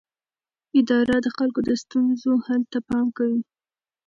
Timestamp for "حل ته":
2.45-2.79